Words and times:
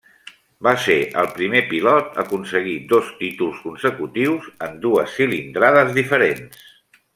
Va 0.67 0.71
ser 0.85 0.95
el 1.23 1.27
primer 1.35 1.61
pilot 1.73 2.17
a 2.17 2.23
aconseguir 2.23 2.73
dos 2.95 3.13
títols 3.21 3.61
consecutius 3.67 4.49
en 4.69 4.83
dues 4.87 5.15
cilindrades 5.21 5.97
diferents. 6.03 6.69